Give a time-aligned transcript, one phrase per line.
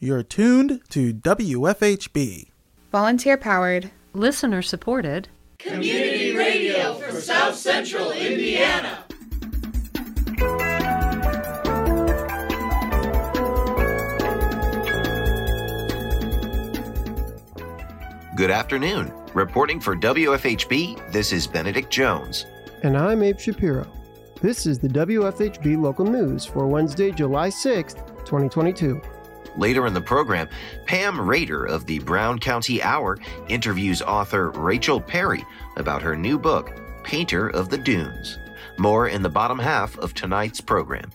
[0.00, 2.50] You're tuned to WFHB.
[2.92, 5.28] Volunteer powered, listener supported,
[5.58, 9.04] community radio for South Central Indiana.
[18.36, 19.12] Good afternoon.
[19.34, 22.46] Reporting for WFHB, this is Benedict Jones.
[22.84, 23.84] And I'm Abe Shapiro.
[24.40, 29.02] This is the WFHB local news for Wednesday, July 6th, 2022.
[29.58, 30.48] Later in the program,
[30.86, 35.44] Pam Rader of the Brown County Hour interviews author Rachel Perry
[35.76, 38.38] about her new book, Painter of the Dunes.
[38.78, 41.10] More in the bottom half of tonight's program.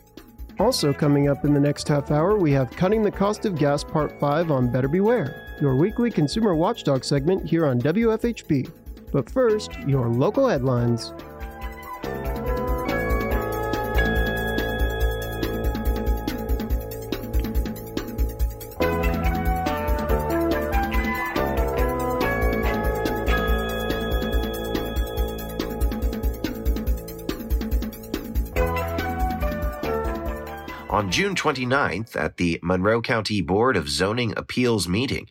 [0.59, 3.81] Also, coming up in the next half hour, we have Cutting the Cost of Gas
[3.81, 8.69] Part 5 on Better Beware, your weekly consumer watchdog segment here on WFHB.
[9.13, 11.13] But first, your local headlines.
[31.13, 35.27] June 29th, at the Monroe County Board of Zoning Appeals meeting,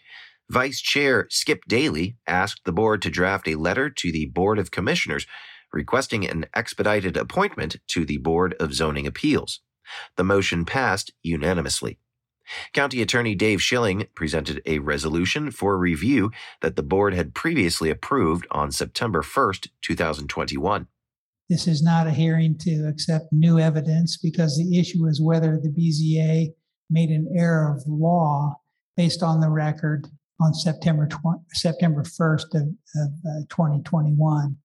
[0.48, 4.70] Vice Chair Skip Daly asked the board to draft a letter to the Board of
[4.70, 5.26] Commissioners
[5.72, 9.58] requesting an expedited appointment to the Board of Zoning Appeals.
[10.16, 11.98] The motion passed unanimously.
[12.72, 18.46] County Attorney Dave Schilling presented a resolution for review that the board had previously approved
[18.52, 20.86] on September 1st, 2021.
[21.48, 25.68] This is not a hearing to accept new evidence because the issue is whether the
[25.68, 26.52] BZA
[26.88, 28.54] made an error of law
[28.96, 30.06] based on the record
[30.40, 32.62] on September 20, September 1st of,
[32.96, 34.56] of uh, 2021.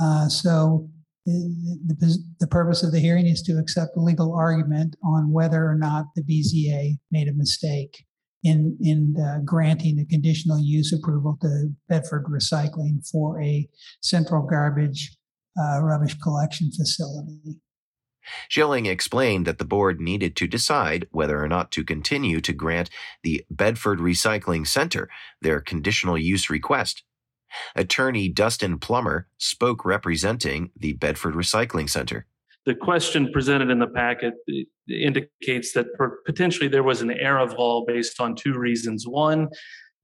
[0.00, 0.88] Uh, so
[1.24, 5.66] the, the, the, purpose of the hearing is to accept a legal argument on whether
[5.66, 8.04] or not the BZA made a mistake
[8.42, 13.66] in, in uh, granting a conditional use approval to Bedford Recycling for a
[14.02, 15.16] central garbage
[15.58, 17.60] uh, rubbish collection facility.
[18.48, 22.88] Schilling explained that the board needed to decide whether or not to continue to grant
[23.22, 25.08] the Bedford Recycling Center
[25.42, 27.02] their conditional use request.
[27.76, 32.26] Attorney Dustin Plummer spoke representing the Bedford Recycling Center.
[32.66, 34.34] The question presented in the packet
[34.88, 35.86] indicates that
[36.24, 39.06] potentially there was an error of law based on two reasons.
[39.06, 39.48] One,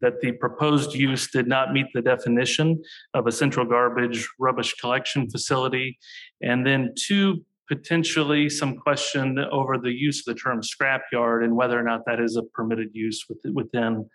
[0.00, 2.82] that the proposed use did not meet the definition
[3.14, 5.98] of a central garbage rubbish collection facility.
[6.42, 11.78] And then, two, potentially some question over the use of the term scrapyard and whether
[11.78, 13.24] or not that is a permitted use
[13.54, 14.08] within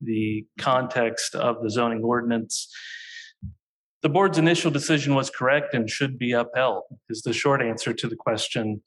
[0.00, 2.68] the context of the zoning ordinance.
[4.02, 8.08] The board's initial decision was correct and should be upheld, is the short answer to
[8.08, 8.82] the question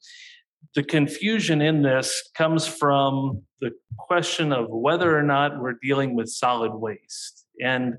[0.74, 6.28] the confusion in this comes from the question of whether or not we're dealing with
[6.28, 7.44] solid waste.
[7.62, 7.94] And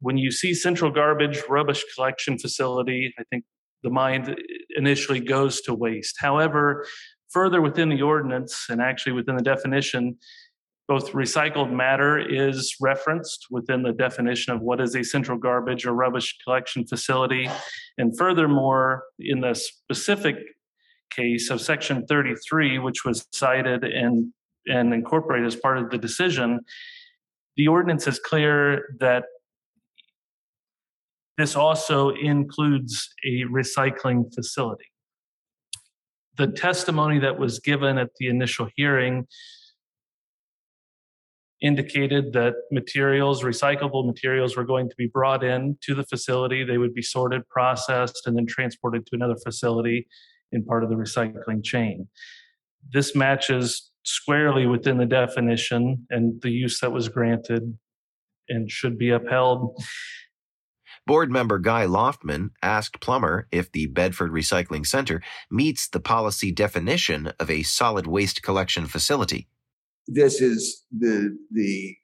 [0.00, 3.44] when you see central garbage rubbish collection facility, I think
[3.82, 4.36] the mind
[4.76, 6.16] initially goes to waste.
[6.18, 6.86] However,
[7.28, 10.16] further within the ordinance and actually within the definition,
[10.88, 15.92] both recycled matter is referenced within the definition of what is a central garbage or
[15.92, 17.50] rubbish collection facility.
[17.98, 20.36] And furthermore, in the specific
[21.10, 24.32] case of Section 33, which was cited and,
[24.66, 26.60] and incorporated as part of the decision,
[27.56, 29.24] the ordinance is clear that
[31.38, 34.86] this also includes a recycling facility.
[36.36, 39.26] The testimony that was given at the initial hearing
[41.62, 46.64] indicated that materials, recyclable materials, were going to be brought in to the facility.
[46.64, 50.06] They would be sorted, processed, and then transported to another facility
[50.52, 52.08] in part of the recycling chain.
[52.92, 57.76] This matches squarely within the definition and the use that was granted
[58.48, 59.76] and should be upheld.
[61.06, 67.32] Board member Guy Loftman asked Plummer if the Bedford Recycling Center meets the policy definition
[67.38, 69.48] of a solid waste collection facility.
[70.08, 71.96] This is the the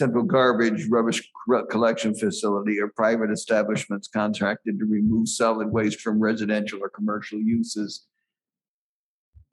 [0.00, 1.22] central garbage rubbish
[1.68, 8.06] collection facility or private establishments contracted to remove solid waste from residential or commercial uses.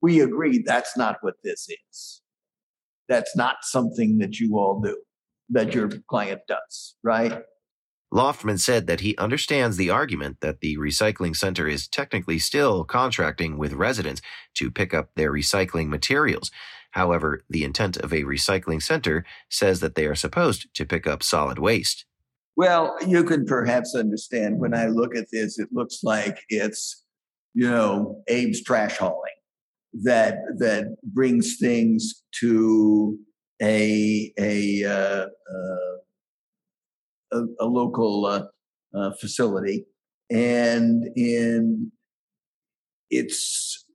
[0.01, 2.21] We agree that's not what this is.
[3.09, 4.97] That's not something that you all do,
[5.49, 7.41] that your client does, right?
[8.13, 13.57] Loftman said that he understands the argument that the recycling center is technically still contracting
[13.57, 14.21] with residents
[14.53, 16.51] to pick up their recycling materials,
[16.91, 21.23] However, the intent of a recycling center says that they are supposed to pick up
[21.23, 22.05] solid waste.
[22.55, 27.03] Well, you can perhaps understand when I look at this, it looks like it's,
[27.53, 29.37] you know, Abe's trash hauling
[30.03, 33.17] that that brings things to
[33.61, 35.97] a a uh, uh,
[37.33, 38.43] a, a local uh,
[38.95, 39.85] uh, facility,
[40.29, 41.91] and in
[43.09, 43.85] it's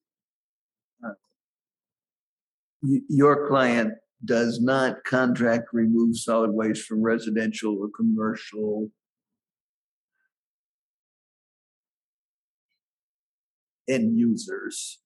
[2.83, 3.95] your client
[4.25, 8.89] does not contract remove solid waste from residential or commercial
[13.89, 15.01] end users,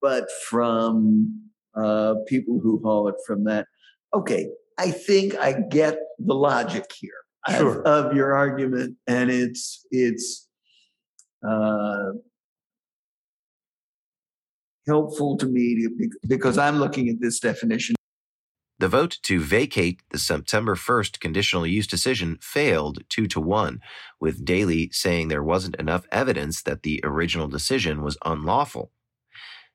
[0.00, 3.66] but from uh, people who haul it from that.
[4.14, 4.48] Okay,
[4.78, 7.10] I think I get the logic here
[7.48, 10.48] of- of, your argument, and it's it's
[11.46, 12.12] uh,
[14.86, 17.96] helpful to me to, because I'm looking at this definition.
[18.78, 23.80] The vote to vacate the September 1st conditional use decision failed 2 to 1,
[24.20, 28.92] with Daly saying there wasn't enough evidence that the original decision was unlawful.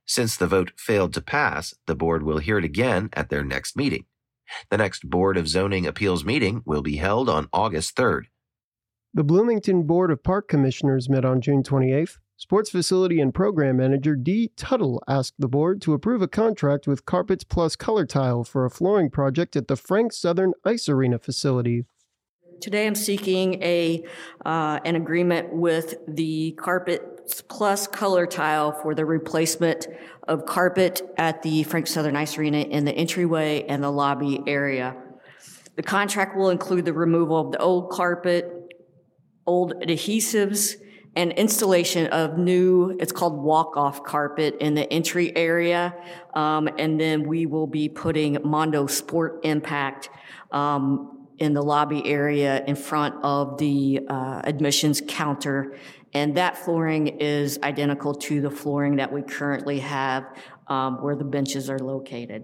[0.06, 3.76] Since the vote failed to pass, the board will hear it again at their next
[3.76, 4.06] meeting.
[4.70, 8.24] The next Board of Zoning Appeals meeting will be held on August 3rd.
[9.14, 12.18] The Bloomington Board of Park Commissioners met on June 28th.
[12.42, 17.06] Sports Facility and Program Manager Dee Tuttle asked the board to approve a contract with
[17.06, 21.86] Carpets Plus Color Tile for a flooring project at the Frank Southern Ice Arena facility.
[22.60, 24.04] Today, I'm seeking a,
[24.44, 29.88] uh, an agreement with the Carpets Plus Color Tile for the replacement
[30.28, 34.96] of carpet at the Frank Southern Ice Arena in the entryway and the lobby area.
[35.76, 38.52] The contract will include the removal of the old carpet,
[39.46, 40.78] old adhesives,
[41.16, 45.94] and installation of new, it's called walk-off carpet in the entry area.
[46.34, 50.10] Um, and then we will be putting Mondo Sport Impact,
[50.52, 55.76] um, in the lobby area in front of the, uh, admissions counter.
[56.14, 60.24] And that flooring is identical to the flooring that we currently have,
[60.68, 62.44] um, where the benches are located.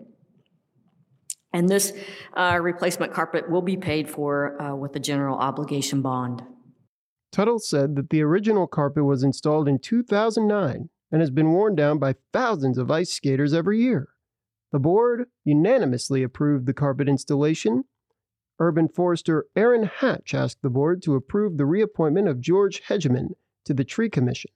[1.54, 1.94] And this,
[2.34, 6.44] uh, replacement carpet will be paid for, uh, with the general obligation bond.
[7.38, 12.00] Tuttle said that the original carpet was installed in 2009 and has been worn down
[12.00, 14.08] by thousands of ice skaters every year.
[14.72, 17.84] The board unanimously approved the carpet installation.
[18.58, 23.34] Urban Forester Aaron Hatch asked the board to approve the reappointment of George Hegeman
[23.66, 24.50] to the Tree Commission.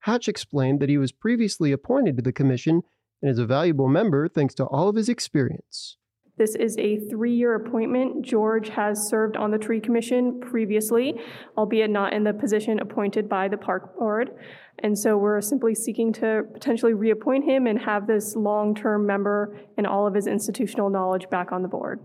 [0.00, 2.82] Hatch explained that he was previously appointed to the commission
[3.22, 5.96] and is a valuable member thanks to all of his experience.
[6.38, 8.22] This is a three-year appointment.
[8.22, 11.14] George has served on the Tree Commission previously,
[11.56, 14.32] albeit not in the position appointed by the Park Board.
[14.80, 19.86] And so we're simply seeking to potentially reappoint him and have this long-term member and
[19.86, 22.00] all of his institutional knowledge back on the board.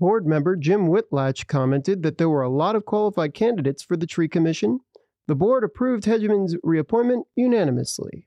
[0.00, 4.06] Board member Jim Whitlatch commented that there were a lot of qualified candidates for the
[4.06, 4.80] Tree Commission.
[5.28, 8.26] The board approved Hegeman's reappointment unanimously.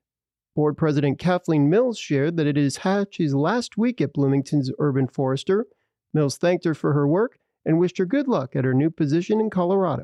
[0.56, 5.66] Board President Kathleen Mills shared that it is Hatch's last week at Bloomington's Urban Forester.
[6.14, 9.40] Mills thanked her for her work and wished her good luck at her new position
[9.40, 10.04] in Colorado.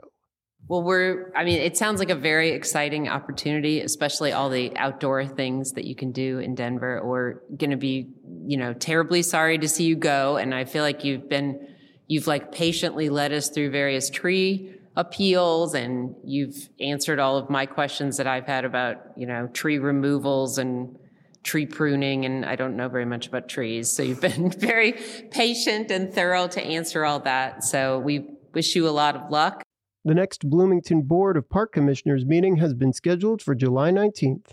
[0.68, 5.26] Well, we're, I mean, it sounds like a very exciting opportunity, especially all the outdoor
[5.26, 7.02] things that you can do in Denver.
[7.04, 8.10] We're going to be,
[8.46, 10.38] you know, terribly sorry to see you go.
[10.38, 11.68] And I feel like you've been,
[12.08, 17.66] you've like patiently led us through various tree appeals and you've answered all of my
[17.66, 21.00] questions that I've had about, you know, tree removals and
[21.42, 22.26] tree pruning.
[22.26, 23.90] And I don't know very much about trees.
[23.90, 24.92] So you've been very
[25.32, 27.64] patient and thorough to answer all that.
[27.64, 29.64] So we wish you a lot of luck.
[30.04, 34.52] The next Bloomington Board of Park Commissioners meeting has been scheduled for July 19th.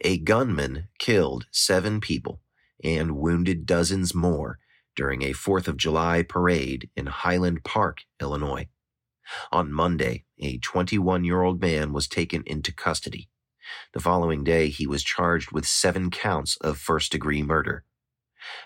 [0.00, 2.40] A gunman killed seven people
[2.82, 4.58] and wounded dozens more
[4.96, 8.66] during a 4th of July parade in Highland Park, Illinois.
[9.52, 13.28] On Monday, a 21 year old man was taken into custody.
[13.92, 17.84] The following day, he was charged with seven counts of first degree murder.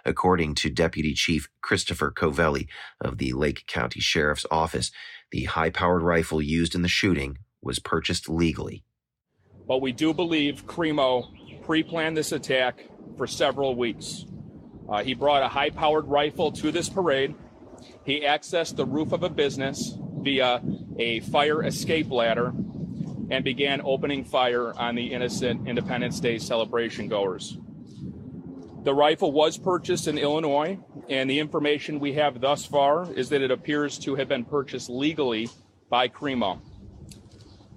[0.04, 2.68] According to Deputy Chief Christopher Covelli
[3.00, 4.90] of the Lake County Sheriff's Office,
[5.30, 8.85] the high powered rifle used in the shooting was purchased legally.
[9.66, 14.26] But we do believe Crimo pre planned this attack for several weeks.
[14.88, 17.35] Uh, he brought a high powered rifle to this parade.
[18.04, 20.62] He accessed the roof of a business via
[20.99, 22.52] a fire escape ladder
[23.31, 27.59] and began opening fire on the innocent Independence Day celebration goers.
[28.83, 30.78] The rifle was purchased in Illinois,
[31.09, 34.90] and the information we have thus far is that it appears to have been purchased
[34.90, 35.49] legally
[35.88, 36.61] by Crimo.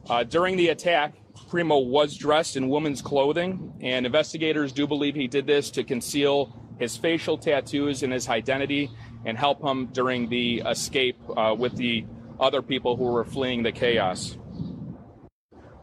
[0.10, 1.13] Uh, during the attack,
[1.50, 6.54] Crimo was dressed in woman's clothing, and investigators do believe he did this to conceal
[6.77, 8.92] his facial tattoos and his identity
[9.25, 12.06] and help him during the escape uh, with the
[12.39, 14.38] other people who were fleeing the chaos.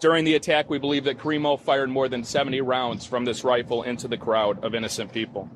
[0.00, 3.82] During the attack, we believe that Crimo fired more than 70 rounds from this rifle
[3.82, 5.48] into the crowd of innocent people.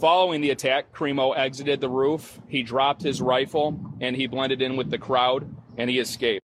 [0.00, 2.40] Following the attack, Crimo exited the roof.
[2.48, 6.42] He dropped his rifle and he blended in with the crowd and he escaped.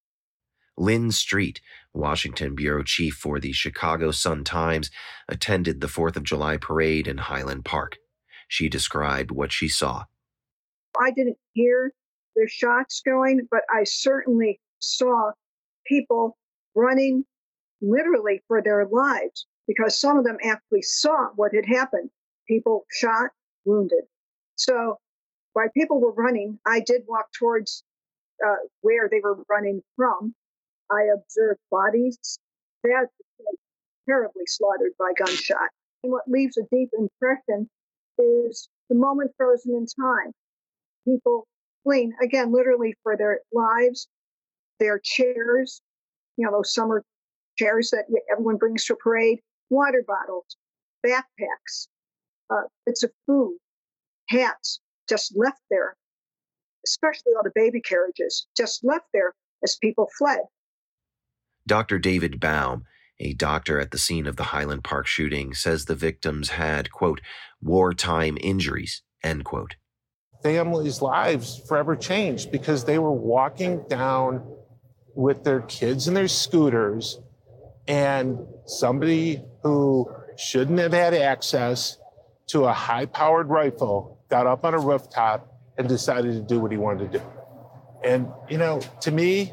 [0.77, 1.61] Lynn Sweet,
[1.93, 4.91] Washington bureau chief for the Chicago Sun Times,
[5.29, 7.97] attended the 4th of July parade in Highland Park.
[8.47, 10.05] She described what she saw.
[11.01, 11.93] I didn't hear
[12.39, 15.33] the shots going, but I certainly saw
[15.87, 16.37] people
[16.75, 17.25] running
[17.81, 22.11] literally for their lives because some of them actually saw what had happened.
[22.47, 23.31] People shot,
[23.65, 24.05] wounded.
[24.57, 24.99] So
[25.53, 27.83] while people were running, I did walk towards
[28.45, 30.35] uh, where they were running from.
[30.91, 32.39] I observed bodies
[32.85, 33.09] that
[34.09, 35.69] terribly slaughtered by gunshot.
[36.03, 37.69] And what leaves a deep impression
[38.19, 40.33] is the moment frozen in time.
[41.05, 41.47] People
[41.85, 44.09] fleeing, again, literally for their lives,
[44.81, 45.81] their chairs,
[46.37, 47.05] you know, those summer
[47.57, 50.57] chairs that everyone brings to a parade, water bottles,
[51.05, 51.89] backpacks,
[52.51, 53.59] uh, bits of food,
[54.29, 55.97] hats just left there,
[56.87, 60.41] especially all the baby carriages just left there as people fled.
[61.67, 61.99] Dr.
[61.99, 62.85] David Baum,
[63.21, 67.21] a doctor at the scene of the Highland Park shooting, says the victims had, quote,
[67.61, 69.75] wartime injuries, end quote.
[70.43, 74.47] Families' lives forever changed because they were walking down
[75.15, 77.19] with their kids and their scooters,
[77.89, 81.99] and somebody who shouldn't have had access
[82.47, 86.71] to a high powered rifle got up on a rooftop and decided to do what
[86.71, 87.25] he wanted to do.
[88.05, 89.53] And, you know, to me,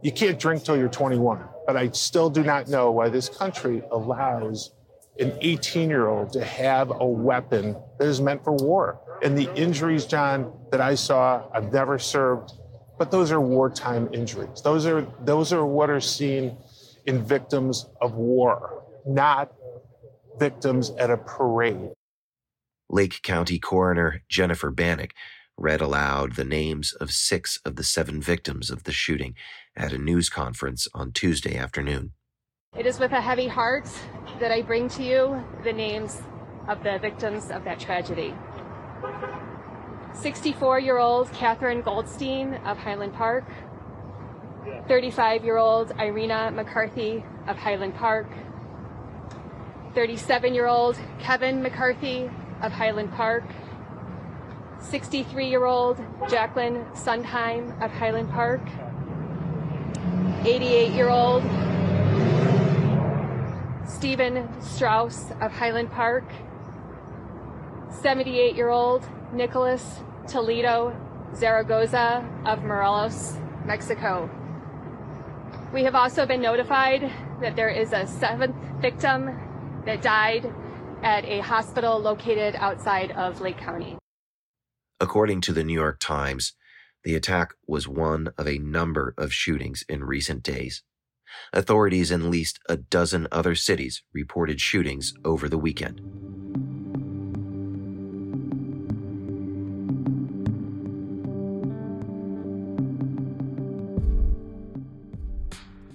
[0.00, 3.82] you can't drink till you're 21, but I still do not know why this country
[3.90, 4.72] allows
[5.20, 9.00] an 18 year old to have a weapon that is meant for war.
[9.22, 12.52] And the injuries, John, that I saw, I've never served
[13.02, 14.62] but those are wartime injuries.
[14.62, 16.56] Those are those are what are seen
[17.04, 19.52] in victims of war, not
[20.38, 21.90] victims at a parade.
[22.88, 25.10] Lake County Coroner Jennifer Banek
[25.58, 29.34] read aloud the names of six of the seven victims of the shooting
[29.76, 32.12] at a news conference on Tuesday afternoon.
[32.74, 33.86] It is with a heavy heart
[34.40, 36.22] that I bring to you the names
[36.66, 38.34] of the victims of that tragedy.
[40.14, 43.44] 64 year old Katherine Goldstein of Highland Park,
[44.88, 48.30] 35 year old Irina McCarthy of Highland Park,
[49.94, 52.30] 37 year old Kevin McCarthy
[52.62, 53.44] of Highland Park,
[54.80, 58.62] 63 year old Jacquelyn Sundheim of Highland Park,
[60.46, 61.42] 88 year old
[63.94, 66.24] Stephen Straus of Highland Park,
[67.90, 70.96] 78 year old Nicholas Toledo
[71.34, 74.28] Zaragoza of Morelos, Mexico.
[75.72, 80.52] We have also been notified that there is a seventh victim that died
[81.02, 83.98] at a hospital located outside of Lake County.
[85.00, 86.54] According to the New York Times,
[87.04, 90.82] the attack was one of a number of shootings in recent days.
[91.52, 96.00] Authorities in at least a dozen other cities reported shootings over the weekend.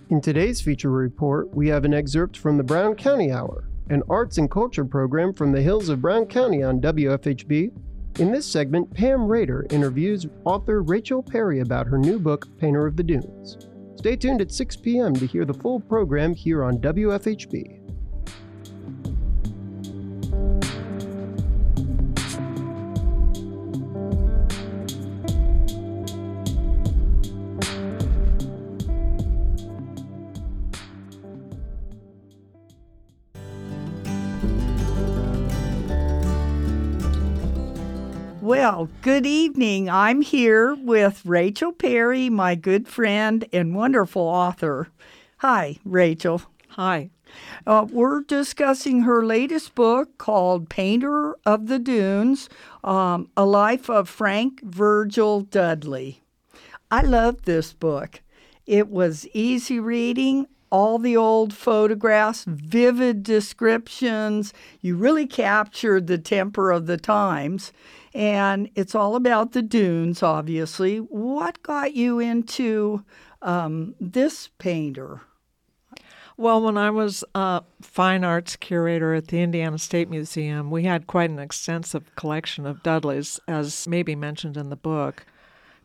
[0.09, 4.37] In today's feature report, we have an excerpt from the Brown County Hour, an arts
[4.37, 7.71] and culture program from the hills of Brown County on WFHB.
[8.19, 12.95] In this segment, Pam Rader interviews author Rachel Perry about her new book, Painter of
[12.95, 13.57] the Dunes.
[13.97, 15.13] Stay tuned at 6 p.m.
[15.15, 17.96] to hear the full program here on WFHB.
[38.77, 39.89] Well, good evening.
[39.89, 44.89] I'm here with Rachel Perry, my good friend and wonderful author.
[45.37, 46.43] Hi, Rachel.
[46.67, 47.09] Hi.
[47.65, 52.49] Uh, we're discussing her latest book called Painter of the Dunes
[52.83, 56.21] um, A Life of Frank Virgil Dudley.
[56.91, 58.21] I love this book.
[58.67, 64.53] It was easy reading all the old photographs, vivid descriptions.
[64.81, 67.71] You really captured the temper of the times.
[68.13, 70.97] And it's all about the dunes, obviously.
[70.97, 73.03] What got you into
[73.41, 75.21] um, this painter?
[76.37, 81.07] Well, when I was a fine arts curator at the Indiana State Museum, we had
[81.07, 85.25] quite an extensive collection of Dudleys, as maybe mentioned in the book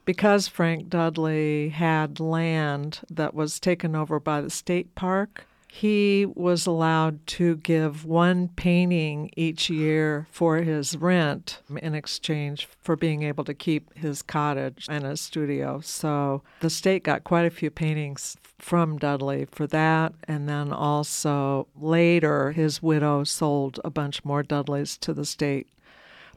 [0.05, 6.67] because Frank Dudley had land that was taken over by the state park, he was
[6.67, 13.43] allowed to give one painting each year for his rent in exchange for being able
[13.43, 15.81] to keep his cottage and his studio.
[15.81, 20.13] So the state got quite a few paintings from Dudley for that.
[20.25, 25.69] And then also later, his widow sold a bunch more Dudleys to the state.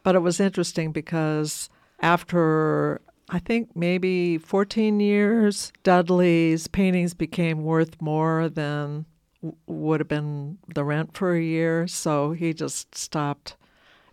[0.02, 8.02] But it was interesting because after I think maybe 14 years, Dudley's paintings became worth
[8.02, 9.06] more than
[9.68, 11.88] would have been the rent for a year.
[11.88, 13.56] So he just stopped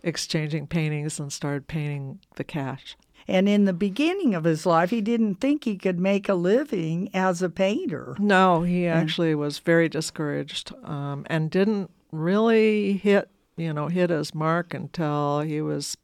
[0.03, 2.97] exchanging paintings and started painting the cash.
[3.27, 7.09] And in the beginning of his life, he didn't think he could make a living
[7.13, 8.15] as a painter.
[8.19, 14.35] No, he actually was very discouraged um, and didn't really hit, you know, hit his
[14.35, 15.95] mark until he was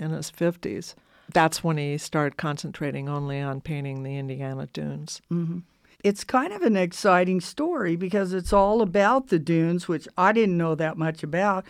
[0.00, 0.94] in his 50s.
[1.32, 5.22] That's when he started concentrating only on painting the Indiana dunes.
[5.32, 5.60] Mm-hmm
[6.04, 10.58] it's kind of an exciting story because it's all about the dunes, which I didn't
[10.58, 11.64] know that much about.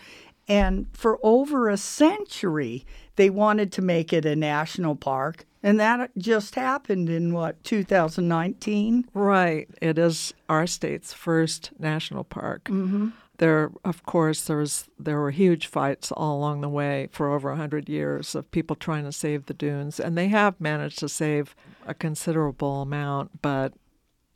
[0.48, 5.46] And for over a century, they wanted to make it a national park.
[5.62, 9.08] And that just happened in what, 2019?
[9.14, 9.68] Right.
[9.80, 12.64] It is our state's first national park.
[12.64, 13.10] Mm-hmm.
[13.38, 17.50] There, of course, there was there were huge fights all along the way for over
[17.50, 21.08] a hundred years of people trying to save the dunes, and they have managed to
[21.08, 23.42] save a considerable amount.
[23.42, 23.72] But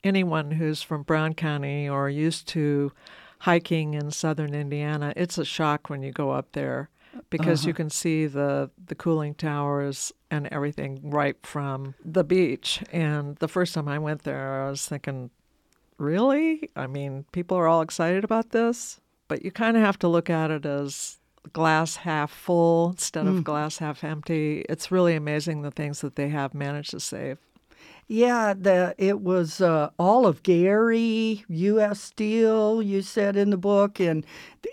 [0.04, 2.92] anyone who's from Brown County or used to
[3.40, 6.88] hiking in southern Indiana, it's a shock when you go up there
[7.30, 7.68] because Uh-huh.
[7.68, 12.82] you can see the the cooling towers and everything right from the beach.
[12.92, 15.30] And the first time I went there, I was thinking,
[15.98, 16.70] really?
[16.76, 20.30] I mean, people are all excited about this, but you kind of have to look
[20.30, 21.18] at it as
[21.52, 23.44] glass half full instead of Mm.
[23.44, 24.64] glass half empty.
[24.68, 27.38] It's really amazing the things that they have managed to save.
[28.10, 32.00] Yeah, the it was uh, all of Gary, U.S.
[32.00, 32.82] Steel.
[32.82, 34.24] You said in the book, and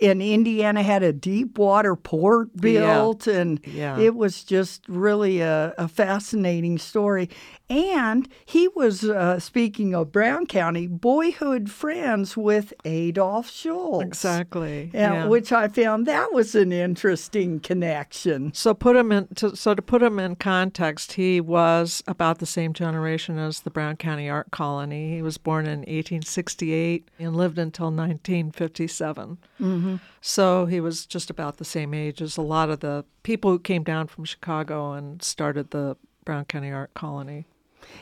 [0.01, 2.61] and Indiana had a deep water port Yeah.
[2.61, 3.99] built, and Yeah.
[3.99, 7.29] it was just really a, a fascinating story.
[7.67, 14.03] And he was uh, speaking of Brown County, boyhood friends with Adolph Shulz.
[14.03, 14.91] Exactly.
[14.93, 15.27] Yeah, yeah.
[15.27, 18.53] which I found that was an interesting connection.
[18.53, 19.27] So put him in.
[19.35, 23.71] To, so to put him in context, he was about the same generation as the
[23.71, 25.15] Brown County Art Colony.
[25.15, 29.37] He was born in 1868 and lived until 1957.
[29.75, 29.95] Mm-hmm.
[30.21, 33.59] So he was just about the same age as a lot of the people who
[33.59, 37.45] came down from Chicago and started the Brown County Art Colony.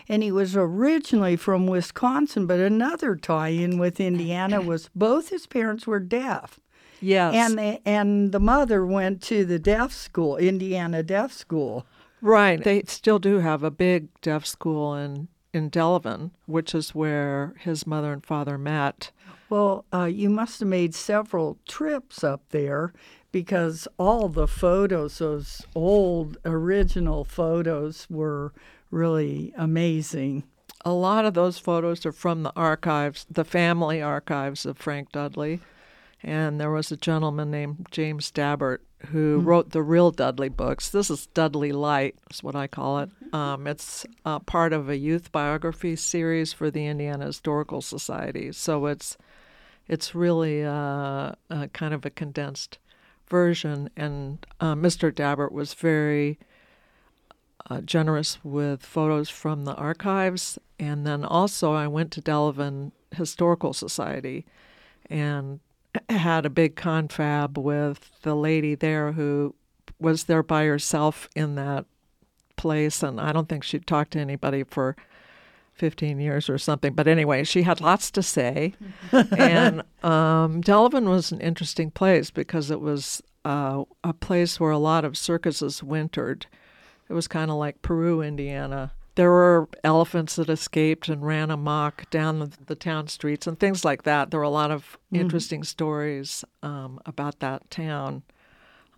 [0.07, 5.85] And he was originally from Wisconsin, but another tie-in with Indiana was both his parents
[5.85, 6.59] were deaf.
[7.01, 7.35] Yes.
[7.35, 11.85] And the, and the mother went to the deaf school, Indiana Deaf School.
[12.21, 12.63] Right.
[12.63, 17.85] They still do have a big deaf school in in Delavan, which is where his
[17.87, 19.11] mother and father met.
[19.49, 22.91] Well, uh, you must have made several trips up there
[23.31, 28.53] because all the photos, those old original photos, were
[28.89, 30.43] really amazing.
[30.85, 35.61] A lot of those photos are from the archives, the family archives of Frank Dudley.
[36.23, 39.45] And there was a gentleman named James Dabbert who Mhm.
[39.45, 40.89] wrote the real Dudley books.
[40.89, 43.09] This is Dudley Light, is what I call it.
[43.33, 48.51] Um, it's uh, part of a youth biography series for the Indiana Historical Society.
[48.53, 49.17] So it's
[49.89, 52.77] it's really uh, uh, kind of a condensed
[53.27, 53.89] version.
[53.97, 55.13] And uh, Mr.
[55.13, 56.39] Dabbert was very
[57.69, 60.57] uh, generous with photos from the archives.
[60.79, 64.45] And then also, I went to Delavan Historical Society
[65.09, 65.59] and
[66.09, 69.55] had a big confab with the lady there who
[69.99, 71.85] was there by herself in that
[72.55, 73.03] place.
[73.03, 74.95] And I don't think she'd talked to anybody for
[75.73, 76.93] 15 years or something.
[76.93, 78.73] But anyway, she had lots to say.
[79.11, 84.77] and um, Delavan was an interesting place because it was uh, a place where a
[84.77, 86.45] lot of circuses wintered.
[87.09, 88.93] It was kind of like Peru, Indiana.
[89.15, 93.85] There were elephants that escaped and ran amok down the, the town streets and things
[93.85, 94.31] like that.
[94.31, 95.19] There were a lot of Mhm.
[95.19, 98.23] interesting stories um, about that town.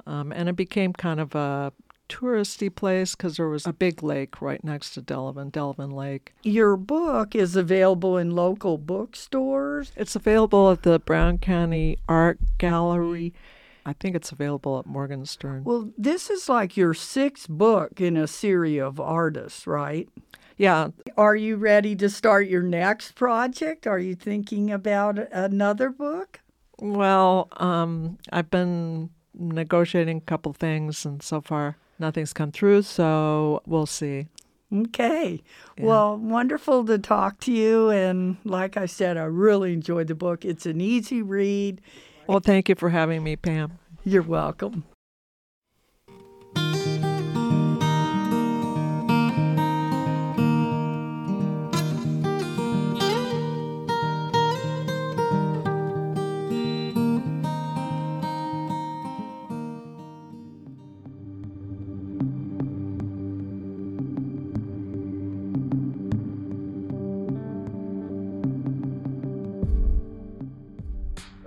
[0.08, 1.74] Um, and it became kind of a
[2.08, 6.34] touristy place because there was a big lake right next to Delavan, Delavan Lake.
[6.44, 9.92] Your book is available in local bookstores.
[9.96, 13.34] It's available at the Brown County Art Gallery.
[13.86, 15.64] I think it's available at Morgenstern.
[15.64, 20.10] Well, this is like your sixth book in a series of artists, right?
[20.58, 20.90] Yeah.
[21.18, 23.86] Are you ready to start your next project?
[23.86, 26.40] Are you thinking about another book?
[26.80, 32.84] Well, um, I've been negotiating a couple things, and so far nothing's come through.
[32.84, 34.28] So we'll see.
[34.74, 35.44] Okay.
[35.78, 37.90] Well, wonderful to talk to you.
[37.92, 40.44] And like I said, I really enjoyed the book.
[40.44, 41.82] It's an easy read.
[42.28, 43.78] Well, thank you for having me, Pam.
[44.04, 44.84] You're welcome.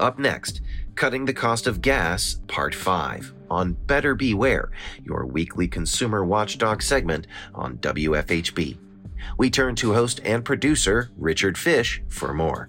[0.01, 0.61] Up next,
[0.99, 4.73] Cutting the Cost of Gas, Part 5, on Better Beware,
[5.05, 8.77] your weekly consumer watchdog segment on WFHB.
[9.39, 12.69] We turn to host and producer Richard Fish for more.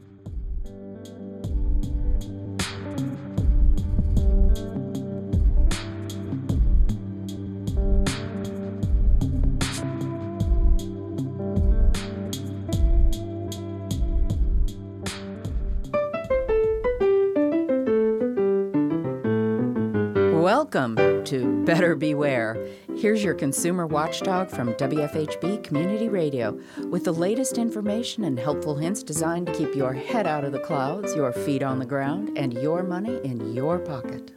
[20.39, 22.65] Welcome to Better Beware.
[22.95, 29.03] Here's your consumer watchdog from WFHB Community Radio with the latest information and helpful hints
[29.03, 32.53] designed to keep your head out of the clouds, your feet on the ground, and
[32.53, 34.31] your money in your pocket.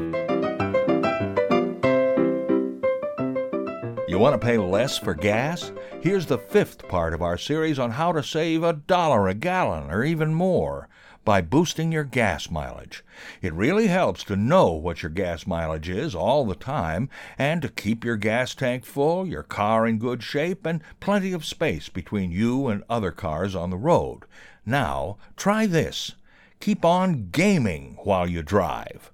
[4.08, 5.70] You want to pay less for gas?
[6.00, 9.88] Here's the fifth part of our series on how to save a dollar a gallon
[9.88, 10.88] or even more
[11.24, 13.04] by boosting your gas mileage.
[13.40, 17.08] It really helps to know what your gas mileage is all the time
[17.38, 21.44] and to keep your gas tank full, your car in good shape, and plenty of
[21.44, 24.24] space between you and other cars on the road.
[24.66, 26.12] Now, try this.
[26.58, 29.11] Keep on gaming while you drive.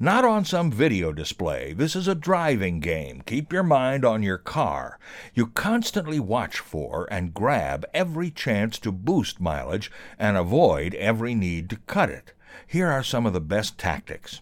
[0.00, 1.72] Not on some video display.
[1.72, 3.20] This is a driving game.
[3.26, 4.96] Keep your mind on your car.
[5.34, 11.68] You constantly watch for and grab every chance to boost mileage and avoid every need
[11.70, 12.32] to cut it.
[12.64, 14.40] Here are some of the best tactics.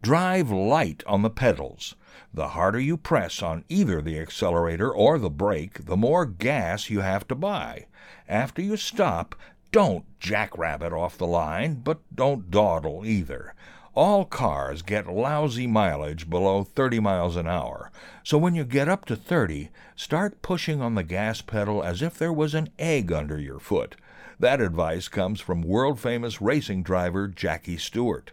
[0.00, 1.96] Drive light on the pedals.
[2.32, 7.00] The harder you press on either the accelerator or the brake, the more gas you
[7.00, 7.86] have to buy.
[8.28, 9.34] After you stop,
[9.72, 13.56] don't jackrabbit off the line, but don't dawdle either.
[13.96, 17.92] All cars get lousy mileage below 30 miles an hour,
[18.24, 22.18] so when you get up to 30, start pushing on the gas pedal as if
[22.18, 23.94] there was an egg under your foot.
[24.40, 28.32] That advice comes from world famous racing driver Jackie Stewart.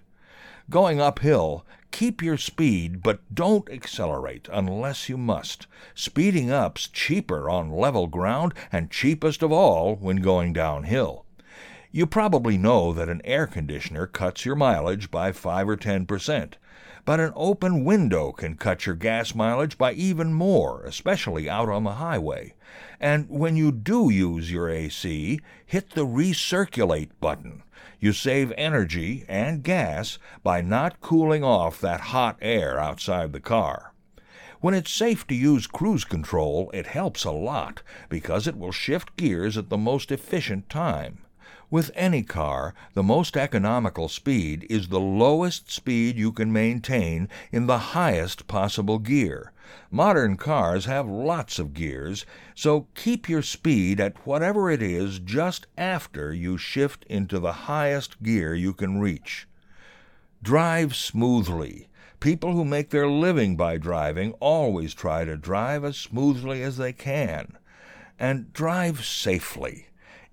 [0.72, 5.68] Going uphill, keep your speed, but don't accelerate unless you must.
[5.94, 11.26] Speeding up's cheaper on level ground and cheapest of all when going downhill.
[11.94, 16.58] You probably know that an air conditioner cuts your mileage by 5 or 10 percent,
[17.04, 21.84] but an open window can cut your gas mileage by even more, especially out on
[21.84, 22.54] the highway.
[23.02, 27.62] And when you do use your AC, hit the recirculate button.
[28.00, 33.94] You save energy and gas by not cooling off that hot air outside the car.
[34.62, 39.18] When it's safe to use cruise control, it helps a lot because it will shift
[39.18, 41.18] gears at the most efficient time.
[41.72, 47.66] With any car, the most economical speed is the lowest speed you can maintain in
[47.66, 49.54] the highest possible gear.
[49.90, 55.66] Modern cars have lots of gears, so keep your speed at whatever it is just
[55.78, 59.48] after you shift into the highest gear you can reach.
[60.44, 61.88] Drive smoothly.
[62.20, 66.92] People who make their living by driving always try to drive as smoothly as they
[66.92, 67.58] can.
[68.20, 69.88] And drive safely.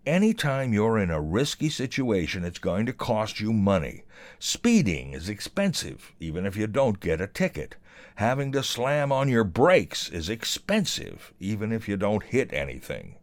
[0.06, 4.04] Anytime you're in a risky situation, it's going to cost you money.
[4.38, 7.76] Speeding is expensive, even if you don't get a ticket.
[8.14, 13.16] Having to slam on your brakes is expensive, even if you don't hit anything.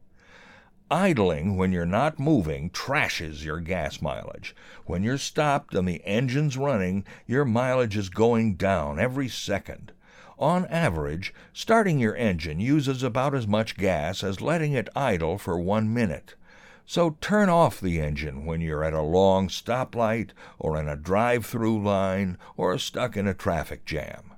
[0.91, 4.55] Idling when you're not moving trashes your gas mileage.
[4.85, 9.91] When you're stopped and the engine's running, your mileage is going down every second.
[10.37, 15.57] On average, starting your engine uses about as much gas as letting it idle for
[15.57, 16.35] one minute.
[16.85, 21.45] So turn off the engine when you're at a long stoplight or in a drive
[21.45, 24.33] through line or stuck in a traffic jam.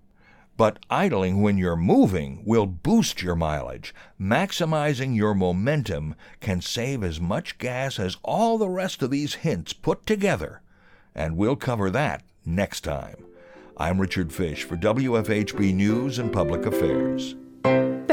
[0.56, 3.94] But idling when you're moving will boost your mileage.
[4.20, 9.74] Maximizing your momentum can save as much gas as all the rest of these hints
[9.74, 10.62] put together.
[11.14, 13.24] And we'll cover that next time.
[13.78, 17.36] I'm Richard Fish for WFHB News and Public Affairs.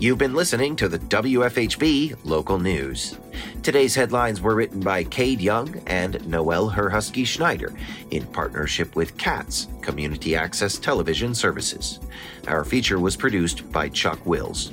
[0.00, 3.18] You've been listening to the WFHB local news.
[3.62, 7.74] Today's headlines were written by Cade Young and Noel Herhusky Schneider
[8.10, 12.00] in partnership with CATS, Community Access Television Services.
[12.48, 14.70] Our feature was produced by Chuck Wills.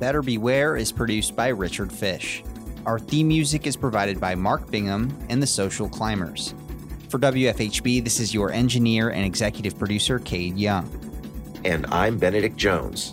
[0.00, 2.42] Better Beware is produced by Richard Fish.
[2.86, 6.54] Our theme music is provided by Mark Bingham and the Social Climbers.
[7.10, 10.88] For WFHB, this is your engineer and executive producer, Cade Young.
[11.62, 13.12] And I'm Benedict Jones.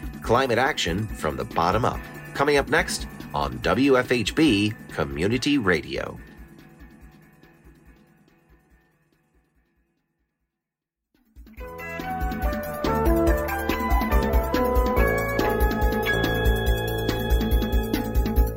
[0.21, 1.99] Climate action from the bottom up.
[2.33, 6.19] Coming up next on WFHB Community Radio.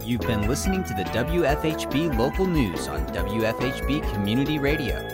[0.04, 5.13] You've been listening to the WFHB local news on WFHB Community Radio.